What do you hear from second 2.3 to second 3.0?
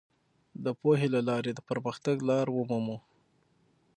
ومومو.